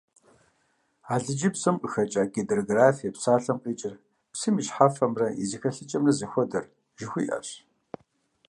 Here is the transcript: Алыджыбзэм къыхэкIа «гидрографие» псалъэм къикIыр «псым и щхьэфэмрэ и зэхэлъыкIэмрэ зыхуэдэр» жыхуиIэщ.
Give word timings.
Алыджыбзэм 1.13 1.75
къыхэкIа 1.81 2.23
«гидрографие» 2.33 3.11
псалъэм 3.15 3.57
къикIыр 3.63 3.95
«псым 4.31 4.55
и 4.61 4.63
щхьэфэмрэ 4.65 5.27
и 5.41 5.43
зэхэлъыкIэмрэ 5.49 6.11
зыхуэдэр» 6.17 6.65
жыхуиIэщ. 6.97 7.49